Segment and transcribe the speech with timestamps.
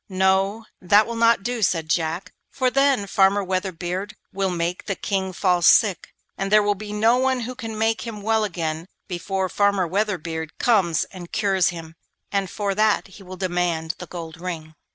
[0.09, 5.31] 'No, that will not do,' said Jack, 'for then Farmer Weatherbeard will make the King
[5.31, 9.47] fall sick, and there will be no one who can make him well again before
[9.47, 11.93] Farmer Weatherbeard comes and cures him,
[12.31, 14.73] and for that he will demand the gold ring.